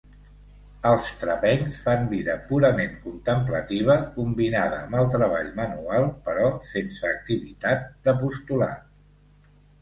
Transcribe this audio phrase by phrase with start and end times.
[0.91, 8.91] Els trapencs fan vida purament contemplativa, combinada amb el treball manual, però sense activitat d'apostolat.